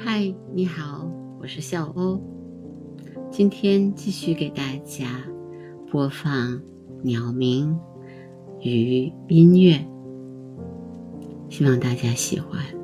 [0.00, 2.22] 嗨，你好，我是笑欧，
[3.32, 5.20] 今天继续给大家
[5.90, 6.62] 播放
[7.02, 7.76] 鸟鸣
[8.60, 9.84] 与音乐，
[11.48, 12.77] 希望大家喜欢。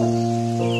[0.00, 0.79] 嗯